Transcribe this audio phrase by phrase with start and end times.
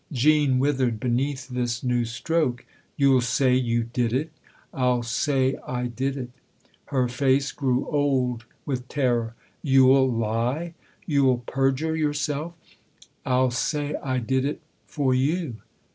[0.11, 2.65] Jean withered beneath this new stroke."
[2.97, 4.31] You'll say you did it?""
[4.73, 6.31] I'll say I did it."
[6.85, 9.35] Her face grew old with terror."
[9.71, 10.73] You'll lie?
[11.05, 12.55] You'll perjure yourself?
[13.27, 15.57] ""I'll say I did it for you."